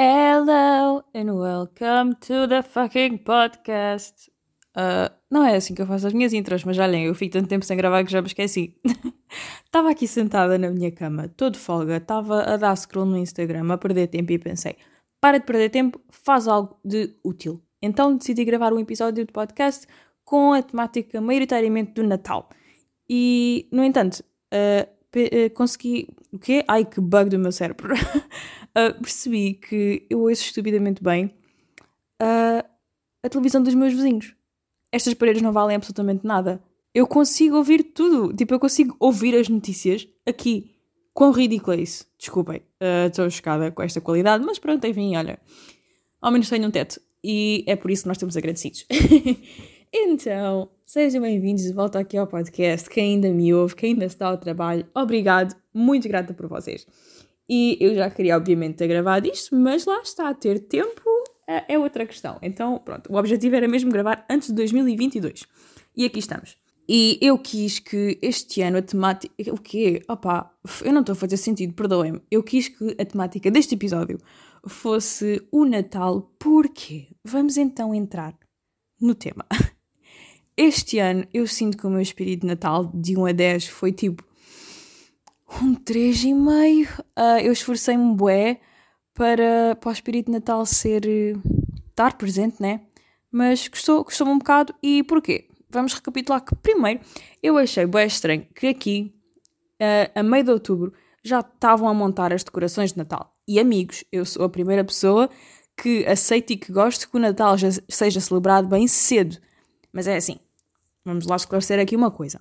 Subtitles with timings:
[0.00, 4.30] Hello and welcome to the fucking podcast.
[4.76, 7.48] Uh, não é assim que eu faço as minhas intros, mas olhem, eu fico tanto
[7.48, 8.76] tempo sem gravar que já me esqueci.
[9.66, 13.76] Estava aqui sentada na minha cama, todo folga, estava a dar scroll no Instagram, a
[13.76, 14.76] perder tempo e pensei:
[15.20, 17.60] para de perder tempo, faz algo de útil.
[17.82, 19.84] Então decidi gravar um episódio de podcast
[20.24, 22.48] com a temática maioritariamente do Natal.
[23.10, 24.22] E, no entanto,
[24.54, 24.97] uh,
[25.54, 26.08] consegui.
[26.32, 26.64] O quê?
[26.68, 27.94] Ai, que bug do meu cérebro!
[27.94, 31.34] uh, percebi que eu ouço estupidamente bem
[33.22, 34.34] a televisão dos meus vizinhos.
[34.90, 36.62] Estas paredes não valem absolutamente nada.
[36.94, 38.34] Eu consigo ouvir tudo.
[38.34, 40.74] Tipo, eu consigo ouvir as notícias aqui.
[41.12, 42.06] Quão ridículo é isso?
[42.18, 42.62] Desculpem,
[43.06, 45.38] estou uh, chocada com esta qualidade, mas pronto, enfim, olha.
[46.20, 47.00] Ao menos tenho um teto.
[47.22, 48.86] E é por isso que nós estamos agradecidos.
[49.92, 52.88] então, sejam bem-vindos de volta aqui ao podcast.
[52.88, 56.86] Quem ainda me ouve, quem ainda está ao trabalho, obrigado, muito grata por vocês.
[57.46, 61.02] E eu já queria, obviamente, ter gravado isto, mas lá está, ter tempo
[61.46, 62.38] é, é outra questão.
[62.40, 65.44] Então, pronto, o objetivo era mesmo gravar antes de 2022.
[65.94, 66.56] E aqui estamos.
[66.88, 69.34] E eu quis que este ano a temática.
[69.52, 70.02] O quê?
[70.08, 70.50] Opa,
[70.82, 72.22] eu não estou a fazer sentido, perdoem-me.
[72.30, 74.18] Eu quis que a temática deste episódio
[74.66, 76.32] fosse o Natal.
[76.38, 77.08] Porquê?
[77.22, 78.34] Vamos então entrar
[78.98, 79.44] no tema.
[80.60, 83.92] Este ano eu sinto que o meu espírito de Natal de 1 a 10 foi
[83.92, 84.24] tipo
[85.62, 86.98] um 3,5.
[86.98, 88.58] Uh, eu esforcei-me bué
[89.14, 91.02] para, para o espírito de Natal ser.
[91.88, 92.80] estar presente, né?
[93.30, 94.74] Mas gostou, gostou-me um bocado.
[94.82, 95.48] E porquê?
[95.70, 97.02] Vamos recapitular que, primeiro,
[97.40, 99.14] eu achei bem estranho que aqui,
[99.80, 103.32] uh, a meio de outubro, já estavam a montar as decorações de Natal.
[103.46, 105.30] E amigos, eu sou a primeira pessoa
[105.76, 109.38] que aceito e que gosto que o Natal já seja celebrado bem cedo.
[109.92, 110.40] Mas é assim,
[111.04, 112.40] vamos lá esclarecer aqui uma coisa.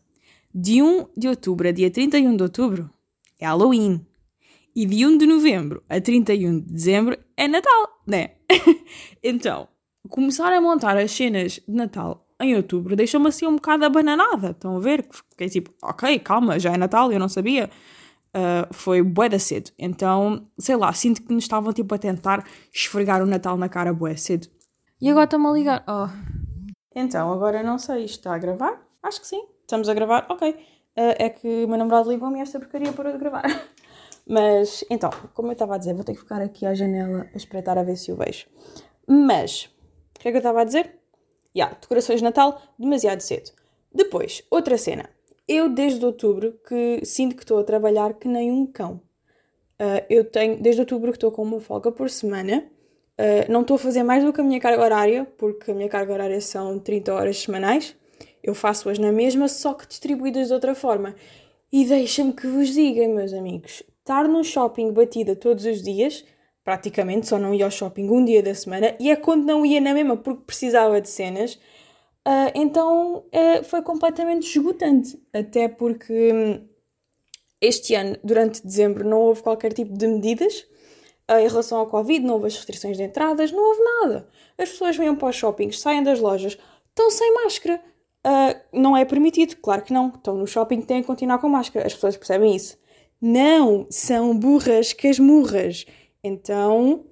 [0.54, 2.90] De 1 de outubro a dia 31 de outubro
[3.40, 4.06] é Halloween.
[4.76, 8.32] E de 1 de novembro a 31 de dezembro é Natal, né?
[9.24, 9.68] então,
[10.08, 14.52] começar a montar as cenas de Natal em outubro deixou-me assim um bocado abananada.
[14.52, 15.06] Estão a ver?
[15.10, 17.70] Fiquei tipo, ok, calma, já é Natal, eu não sabia.
[18.30, 19.72] Uh, foi bué da cedo.
[19.80, 23.94] Então, sei lá, sinto que nos estavam tipo a tentar esfregar o Natal na cara
[23.94, 24.48] bué cedo.
[25.02, 25.84] E agora estão-me a ligar.
[25.88, 26.47] Oh.
[27.00, 28.84] Então, agora não sei, isto está a gravar?
[29.04, 29.46] Acho que sim.
[29.62, 30.26] Estamos a gravar?
[30.32, 30.50] Ok.
[30.50, 30.56] Uh,
[30.96, 33.44] é que o meu namorado ligou-me esta porcaria de gravar.
[34.28, 37.38] Mas, então, como eu estava a dizer, vou ter que ficar aqui à janela a
[37.38, 38.48] espreitar a ver se o vejo.
[39.08, 39.66] Mas,
[40.18, 40.98] o que é que eu estava a dizer?
[41.56, 43.52] Yeah, decorações de Natal, demasiado cedo.
[43.94, 45.08] Depois, outra cena.
[45.48, 49.00] Eu, desde outubro, que sinto que estou a trabalhar que nem um cão.
[49.80, 52.68] Uh, eu tenho, desde outubro, que estou com uma folga por semana.
[53.20, 55.90] Uh, não estou a fazer mais do que a minha carga horária, porque a minha
[55.90, 57.96] carga horária são 30 horas semanais.
[58.44, 61.16] Eu faço-as na mesma, só que distribuídas de outra forma.
[61.72, 66.24] E deixa-me que vos diga, meus amigos, estar num shopping batida todos os dias,
[66.64, 69.82] praticamente só não ia ao shopping um dia da semana, e é quando não ia
[69.82, 71.60] na mesma porque precisava de cenas,
[72.28, 76.68] Uh, então uh, foi completamente esgotante, até porque hum,
[77.62, 80.66] este ano, durante dezembro, não houve qualquer tipo de medidas
[81.30, 84.28] em relação ao Covid, não houve as restrições de entradas, não houve nada.
[84.58, 86.58] As pessoas vêm para os shoppings, saem das lojas,
[86.90, 87.82] estão sem máscara.
[88.74, 90.08] não é permitido, claro que não.
[90.10, 91.86] Estão no shopping, têm que continuar com máscara.
[91.86, 92.78] As pessoas percebem isso.
[93.22, 95.86] Não, são burras que as murras.
[96.24, 97.06] Então,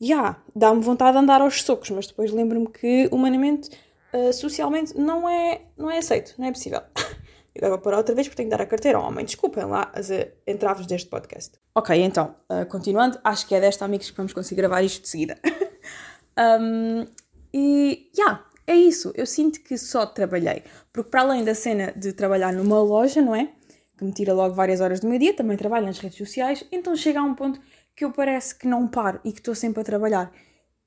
[0.00, 3.70] já, yeah, dá-me vontade de andar aos socos, mas depois lembro-me que, humanamente,
[4.14, 6.80] uh, socialmente não é, não é aceito, não é possível.
[7.60, 9.24] Vou parar outra vez porque tenho que dar a carteira ao homem.
[9.24, 11.58] Desculpem lá as uh, entraves deste podcast.
[11.74, 15.08] Ok, então, uh, continuando, acho que é desta, amigos, que vamos conseguir gravar isto de
[15.08, 15.38] seguida.
[16.60, 17.06] um,
[17.52, 19.12] e, já, yeah, é isso.
[19.16, 20.62] Eu sinto que só trabalhei.
[20.92, 23.50] Porque para além da cena de trabalhar numa loja, não é?
[23.98, 26.94] Que me tira logo várias horas do meu dia, também trabalho nas redes sociais, então
[26.96, 27.60] chega a um ponto
[27.94, 30.32] que eu parece que não paro e que estou sempre a trabalhar.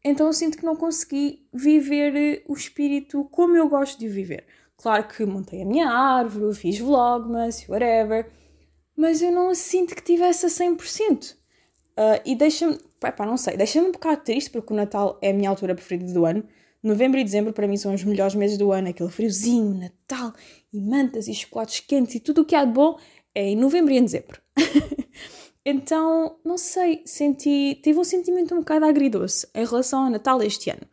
[0.04, 4.46] Então eu sinto que não consegui viver eh, o espírito como eu gosto de viver.
[4.78, 8.30] Claro que montei a minha árvore, fiz vlogmas, whatever,
[8.96, 11.34] mas eu não sinto que tivesse a 100%.
[11.34, 11.36] Uh,
[11.96, 15.34] ah, e deixa-me, pá, não sei, deixa-me um bocado triste porque o Natal é a
[15.34, 16.44] minha altura preferida do ano.
[16.82, 20.34] Novembro e dezembro para mim são os melhores meses do ano, aquele friozinho, Natal
[20.74, 22.98] e mantas e chocolates quentes e tudo o que há de bom
[23.34, 24.42] é em novembro e em dezembro.
[25.66, 27.80] Então, não sei, senti.
[27.82, 30.86] Tive um sentimento um bocado agridoce em relação ao Natal este ano.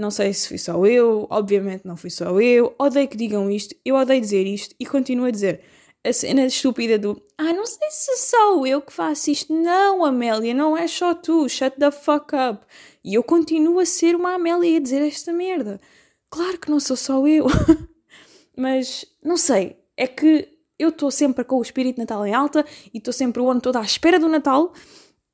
[0.00, 2.74] Não sei se fui só eu, obviamente não fui só eu.
[2.78, 5.60] Odeio que digam isto, eu odeio dizer isto e continuo a dizer.
[6.02, 9.52] A cena estúpida do Ah, não sei se sou eu que faço isto.
[9.52, 11.46] Não, Amélia, não é só tu.
[11.46, 12.64] Shut the fuck up.
[13.04, 15.78] E eu continuo a ser uma Amélia a dizer esta merda.
[16.30, 17.46] Claro que não sou só eu.
[18.56, 19.76] Mas, não sei.
[19.94, 20.48] É que
[20.78, 22.64] eu estou sempre com o espírito Natal em alta
[22.94, 24.72] e estou sempre o ano todo à espera do Natal.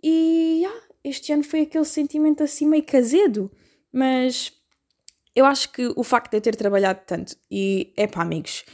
[0.02, 0.64] E
[1.04, 3.48] este ano foi aquele sentimento assim meio casedo.
[3.92, 4.52] Mas
[5.36, 8.64] eu acho que o facto de eu ter trabalhado tanto e é pá, amigos,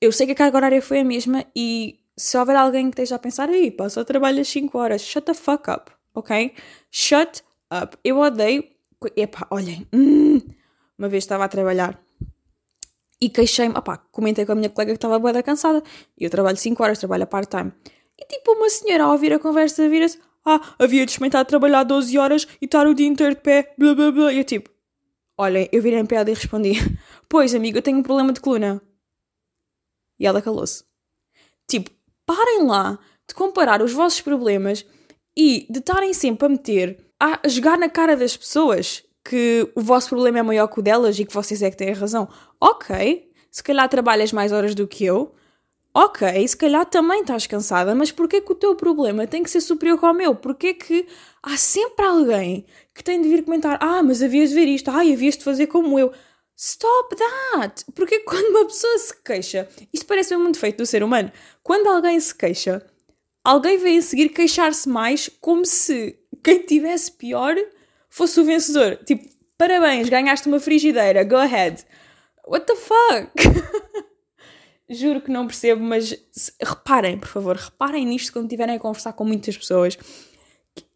[0.00, 3.16] eu sei que a carga horária foi a mesma e se houver alguém que esteja
[3.16, 6.54] a pensar aí, pá, só trabalhas 5 horas, shut the fuck up, ok?
[6.90, 7.42] Shut
[7.72, 7.98] up.
[8.04, 8.64] Eu odeio.
[9.16, 10.40] Epá, olhem, hum,
[10.96, 12.00] uma vez estava a trabalhar
[13.20, 15.82] e queixei-me, opá, comentei com a minha colega que estava boa cansada.
[16.16, 17.72] E eu trabalho 5 horas, trabalho a part-time.
[18.16, 22.16] E tipo, uma senhora ao ouvir a conversa vira-se, ah, havia de experimentar trabalhar 12
[22.16, 24.32] horas e estar o dia inteiro de pé, blá blá blá.
[24.32, 24.70] E eu tipo,
[25.36, 26.72] olhem, eu virei em piada e respondi,
[27.28, 28.80] pois amigo, eu tenho um problema de coluna.
[30.18, 30.84] E ela calou-se.
[31.68, 31.90] Tipo,
[32.24, 32.98] parem lá
[33.28, 34.84] de comparar os vossos problemas
[35.36, 40.08] e de estarem sempre a meter, a jogar na cara das pessoas que o vosso
[40.08, 42.28] problema é maior que o delas e que vocês é que têm a razão.
[42.60, 45.34] Ok, se calhar trabalhas mais horas do que eu.
[45.94, 49.60] Ok, se calhar também estás cansada, mas porquê que o teu problema tem que ser
[49.60, 50.34] superior ao meu?
[50.34, 51.06] Porquê que
[51.42, 55.00] há sempre alguém que tem de vir comentar ah, mas havias de ver isto, ah,
[55.00, 56.10] havias de fazer como eu.
[56.56, 57.84] Stop that!
[57.94, 61.30] Porque quando uma pessoa se queixa, isto parece muito feito do ser humano,
[61.62, 62.82] quando alguém se queixa,
[63.44, 67.54] alguém vem a seguir queixar-se mais como se quem tivesse pior
[68.08, 68.96] fosse o vencedor.
[69.04, 69.28] Tipo,
[69.58, 71.84] parabéns, ganhaste uma frigideira, go ahead.
[72.46, 73.81] What the fuck?
[74.92, 76.14] Juro que não percebo, mas
[76.60, 79.96] reparem, por favor, reparem nisto quando estiverem a conversar com muitas pessoas.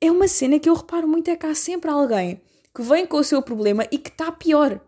[0.01, 2.41] É uma cena que eu reparo muito, é que há sempre alguém
[2.75, 4.79] que vem com o seu problema e que está pior.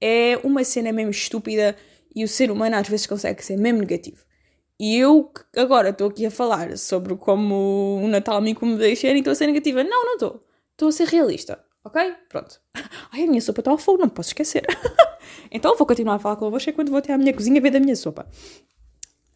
[0.00, 1.76] É uma cena mesmo estúpida
[2.14, 4.24] e o ser humano às vezes consegue ser mesmo negativo.
[4.80, 9.32] E eu agora estou aqui a falar sobre como o Natal me deixa e estou
[9.32, 9.84] a ser negativa.
[9.84, 10.46] Não, não estou.
[10.72, 11.62] Estou a ser realista.
[11.84, 12.14] Ok?
[12.28, 12.60] Pronto.
[13.12, 14.66] Ai, a minha sopa está ao fogo, não posso esquecer.
[15.50, 17.96] então vou continuar a falar convosco enquanto vou até à minha cozinha ver da minha
[17.96, 18.26] sopa.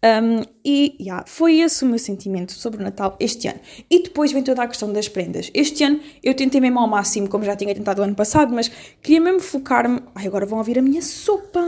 [0.02, 3.60] Um, e yeah, foi esse o meu sentimento sobre o Natal este ano.
[3.90, 5.50] E depois vem toda a questão das prendas.
[5.52, 8.68] Este ano eu tentei mesmo ao máximo, como já tinha tentado o ano passado, mas
[9.02, 10.00] queria mesmo focar-me.
[10.14, 11.60] Ai, agora vão ouvir a minha sopa.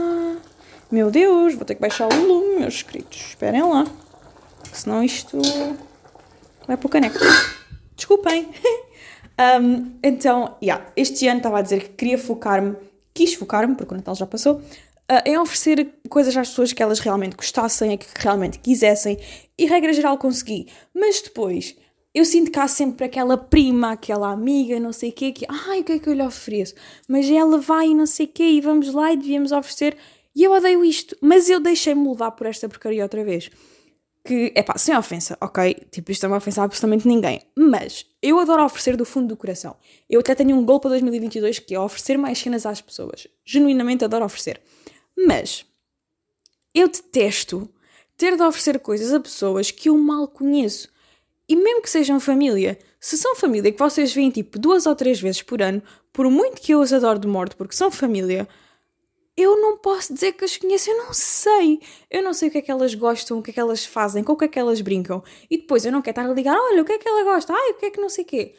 [0.91, 3.17] Meu Deus, vou ter que baixar o volume, meus queridos.
[3.17, 3.85] Esperem lá.
[4.71, 5.39] Senão isto
[6.67, 7.19] vai para o caneco.
[7.95, 8.49] Desculpem.
[9.61, 12.75] um, então, yeah, este ano estava a dizer que queria focar-me,
[13.13, 16.99] quis focar-me, porque o Natal já passou, uh, em oferecer coisas às pessoas que elas
[16.99, 19.17] realmente gostassem, que realmente quisessem,
[19.57, 20.67] e regra geral consegui.
[20.93, 21.75] Mas depois,
[22.13, 25.81] eu sinto que há sempre aquela prima, aquela amiga, não sei o quê, que, ai,
[25.81, 26.75] o que é que eu lhe ofereço?
[27.07, 29.97] Mas ela vai e não sei o quê, e vamos lá e devíamos oferecer.
[30.35, 33.49] E eu odeio isto, mas eu deixei-me levar por esta porcaria outra vez.
[34.25, 35.85] Que, é pá, sem ofensa, ok?
[35.91, 37.41] Tipo, isto é uma ofensa a absolutamente ninguém.
[37.57, 39.75] Mas eu adoro oferecer do fundo do coração.
[40.09, 43.27] Eu até tenho um gol para 2022 que é oferecer mais cenas às pessoas.
[43.43, 44.61] Genuinamente adoro oferecer.
[45.27, 45.65] Mas
[46.73, 47.69] eu detesto
[48.17, 50.89] ter de oferecer coisas a pessoas que eu mal conheço.
[51.47, 55.19] E mesmo que sejam família, se são família que vocês veem tipo duas ou três
[55.19, 58.47] vezes por ano, por muito que eu os adoro de morte porque são família,
[59.35, 61.81] eu não posso dizer que as conheço, eu não sei.
[62.09, 64.23] Eu não sei o que é que elas gostam, o que é que elas fazem,
[64.23, 65.23] com o que é que elas brincam.
[65.49, 67.53] E depois eu não quero estar a ligar, olha, o que é que ela gosta,
[67.53, 68.55] ai, o que é que não sei o quê.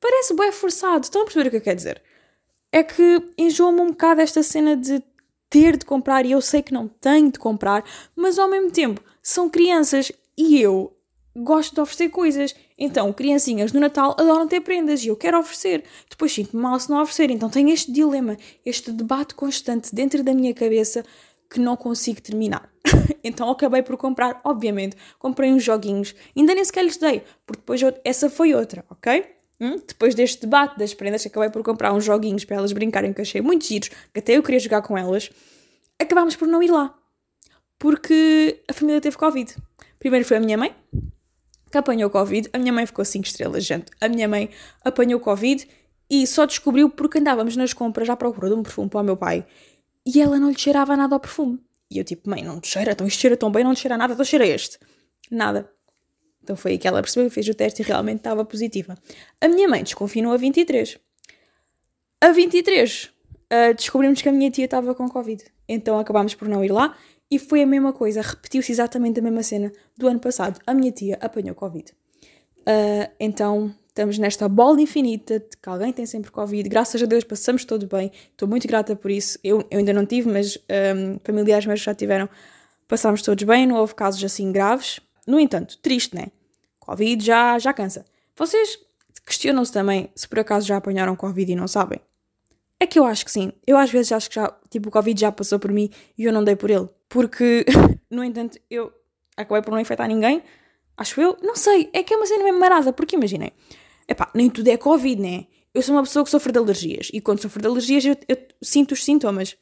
[0.00, 2.02] Parece bem forçado, estão a perceber o que eu quero dizer?
[2.70, 5.02] É que enjoa-me um bocado esta cena de
[5.50, 7.84] ter de comprar e eu sei que não tenho de comprar,
[8.14, 10.94] mas ao mesmo tempo são crianças e eu
[11.36, 12.54] gosto de oferecer coisas.
[12.76, 15.84] Então, criancinhas no Natal adoram ter prendas e eu quero oferecer.
[16.08, 17.30] Depois sinto-me mal se não oferecer.
[17.30, 21.04] Então, tenho este dilema, este debate constante dentro da minha cabeça
[21.50, 22.70] que não consigo terminar.
[23.24, 26.14] então, acabei por comprar, obviamente, comprei uns joguinhos.
[26.36, 29.24] Ainda nem sequer lhes dei, porque depois essa foi outra, ok?
[29.60, 29.76] Hum?
[29.86, 33.40] Depois deste debate das prendas, acabei por comprar uns joguinhos para elas brincarem, que achei
[33.40, 35.30] muito giros, que até eu queria jogar com elas.
[35.98, 36.96] Acabámos por não ir lá,
[37.78, 39.56] porque a família teve Covid.
[39.98, 40.72] Primeiro foi a minha mãe,
[41.70, 42.48] que apanhou Covid.
[42.52, 43.86] A minha mãe ficou 5 estrelas, gente.
[44.00, 44.50] A minha mãe
[44.84, 45.68] apanhou Covid
[46.10, 49.16] e só descobriu porque andávamos nas compras à procura de um perfume para o meu
[49.16, 49.46] pai
[50.06, 51.58] e ela não lhe cheirava nada ao perfume.
[51.90, 53.96] E eu, tipo, mãe, não te cheira, então isto cheira tão bem, não te cheira
[53.96, 54.78] nada, então cheira este.
[55.30, 55.70] Nada.
[56.42, 58.96] Então foi aí que ela percebeu, fez o teste e realmente estava positiva.
[59.40, 60.98] A minha mãe desconfinou a 23.
[62.20, 65.44] A 23, uh, descobrimos que a minha tia estava com Covid.
[65.68, 66.96] Então acabámos por não ir lá
[67.30, 70.60] e foi a mesma coisa, repetiu-se exatamente a mesma cena do ano passado.
[70.66, 71.92] A minha tia apanhou Covid.
[72.60, 76.68] Uh, então estamos nesta bola infinita de que alguém tem sempre Covid.
[76.68, 78.12] Graças a Deus passamos todos bem.
[78.30, 79.38] Estou muito grata por isso.
[79.42, 82.28] Eu, eu ainda não tive, mas um, familiares meus já tiveram.
[82.86, 85.00] Passámos todos bem, não houve casos assim graves.
[85.26, 86.28] No entanto, triste, né?
[86.78, 88.04] Covid já, já cansa.
[88.36, 88.78] Vocês
[89.26, 92.00] questionam-se também se por acaso já apanharam Covid e não sabem?
[92.80, 93.52] É que eu acho que sim.
[93.66, 96.32] Eu às vezes acho que já, tipo, o Covid já passou por mim e eu
[96.32, 96.88] não dei por ele.
[97.08, 97.64] Porque,
[98.10, 98.92] no entanto, eu
[99.36, 100.42] acabei por não infectar ninguém.
[100.96, 101.36] Acho eu.
[101.42, 101.88] Não sei.
[101.92, 102.92] É que é uma cena mesmo marada.
[102.92, 103.52] Porque imaginem.
[104.08, 105.46] epá, nem tudo é Covid, né?
[105.74, 108.36] Eu sou uma pessoa que sofre de alergias e quando sofro de alergias eu, eu
[108.62, 109.56] sinto os sintomas.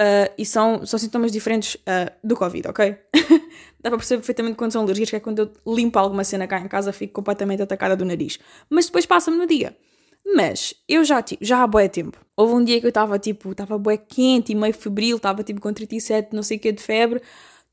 [0.00, 2.96] Uh, e são, são sintomas diferentes uh, do Covid, ok?
[3.78, 6.58] Dá para perceber perfeitamente quando são alergias, que é quando eu limpo alguma cena cá
[6.58, 8.38] em casa, fico completamente atacada do nariz.
[8.68, 9.76] Mas depois passa-me no dia.
[10.24, 12.18] Mas eu já, tipo, já há bué tempo.
[12.36, 15.60] Houve um dia que eu estava tipo, estava bué quente e meio febril, estava tipo
[15.60, 17.22] com 37, não sei o que de febre.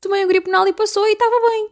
[0.00, 1.70] Tomei um griponal e passou e estava bem.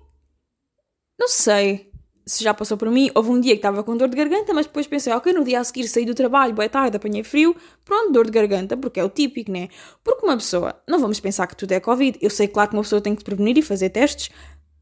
[1.19, 1.91] Não sei
[2.31, 3.11] se já passou por mim.
[3.15, 5.61] Houve um dia que estava com dor de garganta, mas depois pensei, ok, no dia
[5.61, 9.05] a seguir saí do trabalho, boa tarde, apanhei frio, pronto, dor de garganta, porque é
[9.05, 9.69] o típico, né?
[10.03, 12.19] Porque uma pessoa, não vamos pensar que tudo é Covid.
[12.21, 14.31] Eu sei, claro, que uma pessoa tem que prevenir e fazer testes,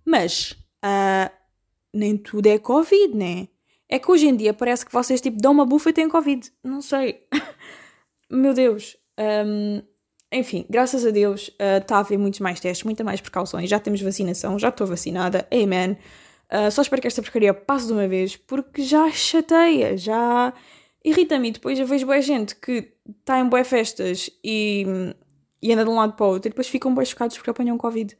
[0.05, 0.53] mas
[0.85, 1.31] uh,
[1.93, 3.49] nem tudo é Covid, né?
[3.89, 6.51] É que hoje em dia parece que vocês tipo dão uma bufa e têm Covid.
[6.63, 7.23] Não sei.
[8.31, 8.97] Meu Deus.
[9.19, 9.83] Um,
[10.31, 13.71] enfim, graças a Deus está uh, a haver muitos mais testes, muitas mais precauções.
[13.71, 15.49] Já temos vacinação, já estou vacinada.
[15.51, 15.97] Amen.
[16.53, 20.53] Uh, só espero que esta porcaria passe de uma vez, porque já chateia, já
[21.05, 21.51] irrita-me.
[21.51, 24.85] Depois eu vejo boa gente que está em boas festas e,
[25.63, 27.79] e anda de um lado para o outro e depois ficam bem chocados porque apanham
[27.79, 28.17] Covid.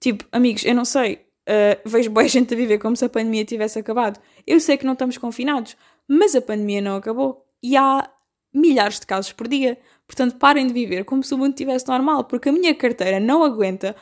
[0.00, 1.25] Tipo, amigos, eu não sei.
[1.48, 4.20] Uh, vejo boa gente a viver como se a pandemia tivesse acabado.
[4.46, 5.76] Eu sei que não estamos confinados,
[6.08, 7.46] mas a pandemia não acabou.
[7.62, 8.10] E há
[8.52, 9.78] milhares de casos por dia.
[10.06, 13.44] Portanto, parem de viver como se o mundo estivesse normal, porque a minha carteira não
[13.44, 13.94] aguenta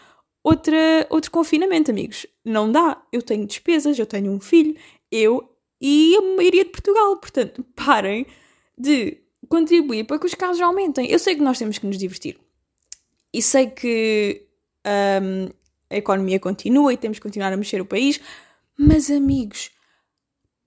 [0.43, 2.27] outra, outro confinamento, amigos.
[2.45, 3.03] Não dá.
[3.13, 4.77] Eu tenho despesas, eu tenho um filho,
[5.11, 7.17] eu e a maioria de Portugal.
[7.17, 8.27] Portanto, parem
[8.77, 11.11] de contribuir para que os casos aumentem.
[11.11, 12.39] Eu sei que nós temos que nos divertir.
[13.33, 14.47] E sei que
[14.87, 15.49] um,
[15.91, 18.21] a economia continua e temos que continuar a mexer o país.
[18.79, 19.71] Mas, amigos,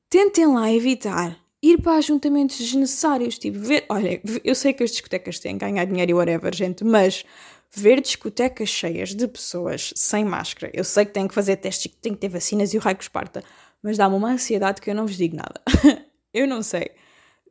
[0.10, 3.38] tentem lá evitar ir para ajuntamentos desnecessários.
[3.38, 3.86] Tipo, ver.
[3.90, 7.26] Olha, eu sei que as discotecas têm que ganhar dinheiro e whatever, gente, mas
[7.72, 10.72] ver discotecas cheias de pessoas sem máscara.
[10.74, 12.96] Eu sei que têm que fazer testes que têm que ter vacinas e o raio
[12.96, 13.44] que esparta,
[13.84, 15.62] mas dá-me uma ansiedade que eu não vos digo nada.
[16.34, 16.92] eu não sei.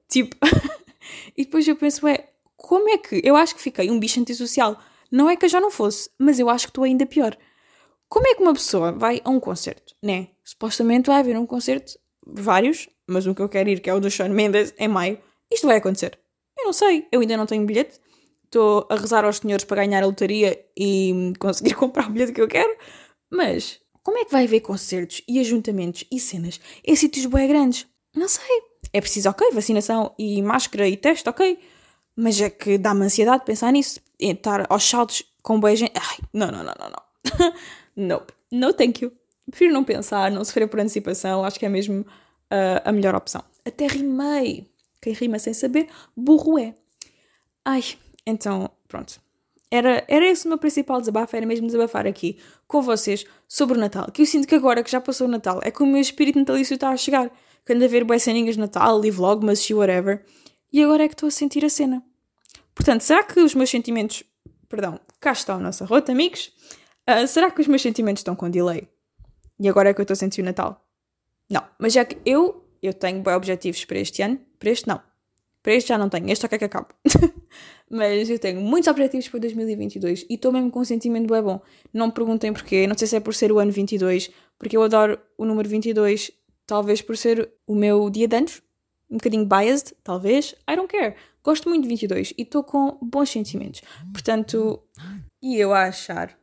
[0.09, 0.37] Tipo.
[1.37, 3.21] e depois eu penso, é, como é que.
[3.23, 4.81] Eu acho que fiquei um bicho antissocial.
[5.11, 7.37] Não é que eu já não fosse, mas eu acho que estou ainda pior.
[8.09, 10.29] Como é que uma pessoa vai a um concerto, né?
[10.45, 14.01] Supostamente vai haver um concerto, vários, mas o que eu quero ir, que é o
[14.01, 15.19] do Shawn Mendes, em maio.
[15.51, 16.19] Isto vai acontecer.
[16.59, 18.01] Eu não sei, eu ainda não tenho bilhete,
[18.45, 22.41] estou a rezar aos senhores para ganhar a lotaria e conseguir comprar o bilhete que
[22.41, 22.77] eu quero,
[23.31, 27.87] mas como é que vai haver concertos e ajuntamentos e cenas em sítios bem grandes?
[28.15, 28.63] Não sei.
[28.93, 31.59] É preciso, ok, vacinação e máscara e teste, ok.
[32.17, 34.01] Mas é que dá-me ansiedade pensar nisso.
[34.19, 35.93] Estar aos saltos com boa gente.
[35.95, 37.53] Ai, não, não, não, não, não.
[37.97, 38.33] nope.
[38.51, 39.13] No thank you.
[39.51, 41.45] Prefiro não pensar, não sofrer por antecipação.
[41.45, 43.43] Acho que é mesmo uh, a melhor opção.
[43.65, 44.67] Até rimei.
[45.01, 46.75] Quem rima sem saber, burro é.
[47.65, 47.83] Ai,
[48.27, 49.21] então, pronto.
[49.71, 53.81] Era, era esse o meu principal desabafo, era mesmo desabafar aqui com vocês sobre o
[53.81, 54.11] Natal.
[54.11, 56.39] Que eu sinto que agora que já passou o Natal, é que o meu espírito
[56.39, 57.31] natalício está a chegar.
[57.65, 60.25] Que ando a ver boas ceninhas de Natal e vlogmas e whatever.
[60.73, 62.03] E agora é que estou a sentir a cena.
[62.75, 64.23] Portanto, será que os meus sentimentos.
[64.69, 66.53] Perdão, cá está o nosso arroto, amigos.
[67.09, 68.89] Uh, será que os meus sentimentos estão com delay?
[69.59, 70.85] E agora é que eu estou a sentir o Natal?
[71.49, 75.01] Não, mas já que eu, eu tenho bons objetivos para este ano, para este não.
[75.63, 76.89] Para este já não tenho, este só quer que acabe.
[77.91, 81.61] Mas eu tenho muitos objetivos para 2022 e estou mesmo com um sentimento bem bom.
[81.93, 84.83] Não me perguntem porquê, não sei se é por ser o ano 22, porque eu
[84.85, 86.31] adoro o número 22,
[86.67, 88.63] talvez por ser o meu dia de anos,
[89.11, 91.17] um bocadinho biased, talvez, I don't care.
[91.43, 93.83] Gosto muito de 22 e estou com bons sentimentos.
[94.13, 94.83] Portanto,
[95.43, 96.37] e eu a achar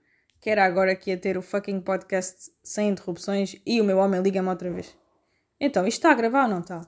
[0.44, 4.22] que era agora que ia ter o fucking podcast sem interrupções e o meu homem
[4.22, 4.94] liga-me outra vez.
[5.58, 6.86] Então, isto está a gravar ou não está?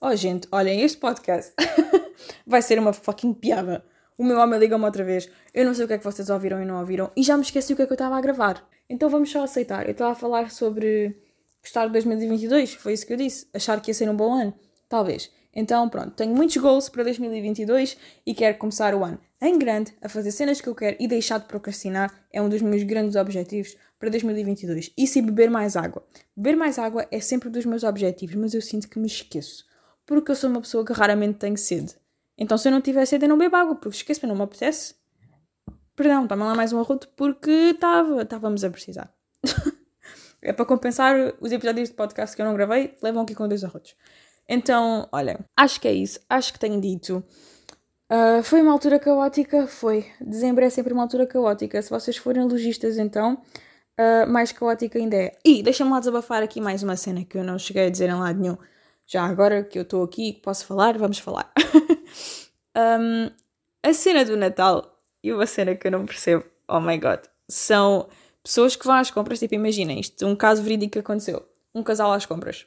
[0.00, 1.52] Oh, gente, olhem, este podcast
[2.46, 3.84] vai ser uma fucking piada.
[4.16, 5.28] O meu homem liga-me outra vez.
[5.52, 7.10] Eu não sei o que é que vocês ouviram e não ouviram.
[7.14, 8.66] E já me esqueci o que é que eu estava a gravar.
[8.88, 9.84] Então vamos só aceitar.
[9.84, 11.14] Eu estava a falar sobre
[11.62, 12.72] gostar de 2022.
[12.72, 13.46] Foi isso que eu disse.
[13.52, 14.54] Achar que ia ser um bom ano.
[14.88, 15.30] Talvez.
[15.54, 16.12] Então pronto.
[16.12, 20.60] Tenho muitos goals para 2022 e quero começar o ano em grande, a fazer cenas
[20.60, 22.12] que eu quero e deixar de procrastinar.
[22.32, 24.92] É um dos meus grandes objetivos para 2022.
[24.96, 26.04] Isso e beber mais água.
[26.36, 29.64] Beber mais água é sempre um dos meus objetivos, mas eu sinto que me esqueço.
[30.06, 31.94] Porque eu sou uma pessoa que raramente tem sede.
[32.36, 34.94] Então, se eu não tiver sede, eu não bebo água, porque esqueço-me, não me apetece.
[35.96, 39.14] Perdão, toma lá mais um arroto porque estávamos a precisar.
[40.42, 43.62] é para compensar os episódios de podcast que eu não gravei, levam aqui com dois
[43.62, 43.94] arrotos.
[44.48, 46.20] Então, olha, acho que é isso.
[46.28, 47.24] Acho que tenho dito.
[48.14, 49.66] Uh, foi uma altura caótica?
[49.66, 50.06] Foi.
[50.20, 51.82] Dezembro é sempre uma altura caótica.
[51.82, 53.42] Se vocês forem lojistas, então,
[53.98, 55.32] uh, mais caótica ainda é.
[55.44, 58.14] E deixa-me lá desabafar aqui mais uma cena que eu não cheguei a dizer em
[58.14, 58.56] lado nenhum.
[59.04, 61.52] Já agora que eu estou aqui e posso falar, vamos falar.
[62.78, 63.30] um,
[63.82, 67.18] a cena do Natal e uma cena que eu não percebo, oh my god,
[67.48, 68.08] são
[68.44, 71.44] pessoas que vão às compras, tipo, imaginem isto, um caso verídico que aconteceu.
[71.74, 72.64] Um casal às compras.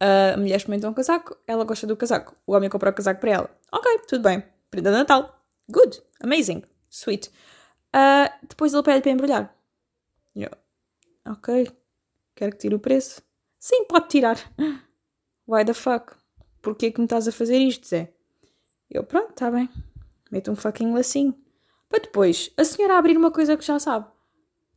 [0.00, 2.34] A mulher experimentou um casaco, ela gosta do casaco.
[2.46, 3.50] O homem comprou o casaco para ela.
[3.70, 4.51] Ok, tudo bem.
[4.72, 5.38] Prenda de Natal.
[5.70, 6.02] Good.
[6.18, 6.62] Amazing.
[6.88, 7.28] Sweet.
[7.94, 9.56] Uh, depois ele pede para embrulhar.
[10.34, 10.48] Eu,
[11.26, 11.70] ok.
[12.34, 13.20] Quero que tire o preço.
[13.58, 14.38] Sim, pode tirar.
[15.46, 16.14] Why the fuck?
[16.62, 18.14] Porquê que me estás a fazer isto, Zé?
[18.90, 19.68] Eu, pronto, tá bem.
[20.30, 21.38] Meto um fucking lacinho.
[21.90, 24.06] Para depois a senhora abrir uma coisa que já sabe.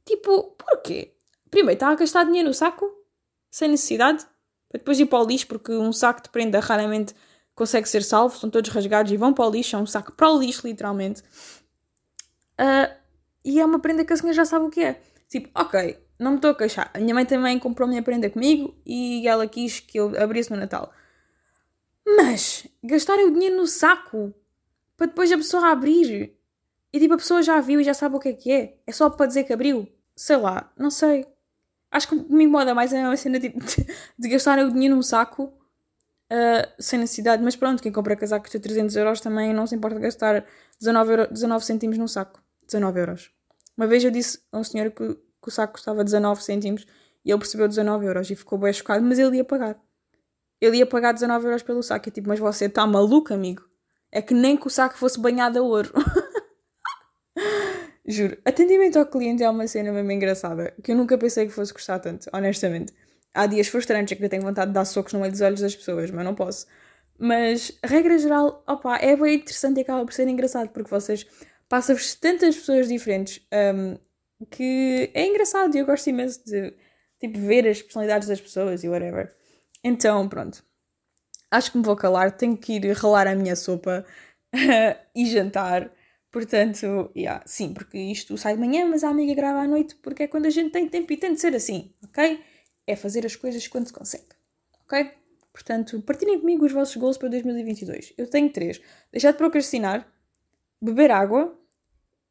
[0.04, 1.16] Tipo, porquê?
[1.50, 2.86] Primeiro, está a gastar dinheiro no saco?
[3.50, 4.26] Sem necessidade?
[4.68, 7.16] Para depois ir para o lixo, porque um saco de prenda raramente
[7.56, 10.30] consegue ser salvo, são todos rasgados e vão para o lixo, é um saco para
[10.30, 11.22] o lixo, literalmente.
[12.60, 12.94] Uh,
[13.44, 15.02] e é uma prenda que a senhora já sabe o que é.
[15.30, 16.92] Tipo, ok, não me estou a queixar.
[16.94, 20.52] A minha mãe também comprou a minha prenda comigo e ela quis que eu abrisse
[20.52, 20.92] no Natal.
[22.06, 24.34] Mas gastarem o dinheiro no saco
[24.98, 26.38] para depois a pessoa abrir
[26.94, 28.78] e tipo a pessoa já viu e já sabe o que é que é.
[28.86, 29.88] É só para dizer que abriu.
[30.16, 31.26] Sei lá, não sei.
[31.92, 33.60] Acho que me incomoda mais a mesma cena tipo,
[34.18, 35.52] de gastarem o dinheiro num saco
[36.32, 37.44] uh, sem necessidade.
[37.44, 40.46] Mas pronto, quem compra casacos de 300 euros também não se importa gastar
[40.80, 42.42] 19, euro, 19 cêntimos num saco.
[42.68, 43.32] 19 euros.
[43.78, 46.88] Uma vez eu disse a um senhor que que o saco custava 19 cêntimos
[47.24, 49.80] e ele percebeu 19 euros e ficou bem chocado, mas ele ia pagar.
[50.60, 52.10] Ele ia pagar 19 euros pelo saco.
[52.10, 53.64] E tipo, mas você está maluco, amigo?
[54.12, 55.92] É que nem que o saco fosse banhado a ouro.
[58.08, 58.38] Juro.
[58.46, 62.00] Atendimento ao cliente é uma cena mesmo engraçada que eu nunca pensei que fosse custar
[62.00, 62.94] tanto, honestamente.
[63.36, 65.60] Há dias frustrantes é que eu tenho vontade de dar socos no meio dos olhos
[65.60, 66.66] das pessoas, mas não posso.
[67.20, 71.26] Mas, regra geral, opa, é bem interessante e acaba por ser engraçado porque vocês
[71.70, 73.98] passam-vos tantas pessoas diferentes um,
[74.50, 76.74] que é engraçado e eu gosto imenso de
[77.20, 79.34] tipo, ver as personalidades das pessoas e whatever.
[79.84, 80.64] Então, pronto.
[81.52, 84.06] Acho que me vou calar, tenho que ir ralar a minha sopa
[85.16, 85.92] e jantar.
[86.32, 90.24] Portanto, yeah, sim, porque isto sai de manhã, mas a amiga grava à noite porque
[90.24, 92.42] é quando a gente tem tempo e tem de ser assim, ok?
[92.88, 94.28] É fazer as coisas quando se consegue,
[94.84, 95.12] ok?
[95.52, 98.14] Portanto, partilhem comigo os vossos goals para 2022.
[98.18, 100.08] Eu tenho três: deixar de procrastinar,
[100.82, 101.58] beber água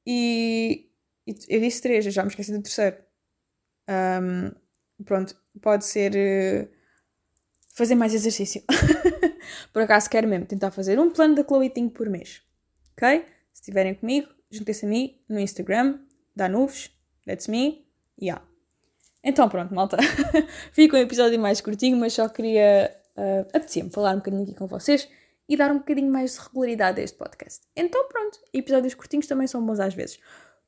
[0.07, 0.91] e
[1.49, 2.97] eu disse três, já me esqueci do terceiro.
[3.89, 4.53] Um,
[5.05, 6.69] pronto, pode ser uh,
[7.75, 8.63] fazer mais exercício.
[9.73, 12.43] por acaso quero mesmo tentar fazer um plano da Chloe Ting por mês.
[12.93, 13.25] Ok?
[13.53, 15.99] Se estiverem comigo, juntem-se a mim no Instagram,
[16.37, 16.91] dá nuvens,
[17.25, 17.89] that's me,
[18.21, 18.47] yeah.
[19.25, 19.97] Então pronto, malta.
[20.73, 22.95] Fica um episódio mais curtinho, mas só queria.
[23.17, 25.09] Uh, apetecia-me falar um bocadinho aqui com vocês
[25.49, 27.61] e dar um bocadinho mais de regularidade a este podcast.
[27.75, 30.19] Então pronto, episódios curtinhos também são bons às vezes.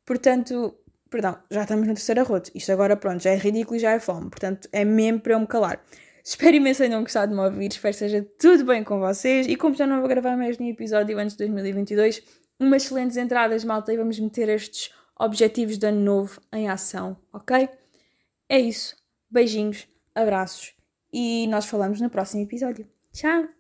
[0.05, 0.75] Portanto,
[1.11, 2.51] perdão, já estamos no terceiro arroto.
[2.55, 4.31] Isto agora, pronto, já é ridículo e já é fome.
[4.31, 5.83] Portanto, é mesmo para eu me calar.
[6.25, 7.71] Espero imenso tenham gostado de me ouvir.
[7.71, 9.47] Espero que seja tudo bem com vocês.
[9.47, 12.23] E como já não vou gravar mais nenhum episódio antes de 2022,
[12.59, 17.69] umas excelentes entradas, malta, e vamos meter estes objetivos de ano novo em ação, ok?
[18.49, 18.97] É isso.
[19.31, 20.75] Beijinhos, abraços
[21.13, 22.89] e nós falamos no próximo episódio.
[23.13, 23.56] Tchau!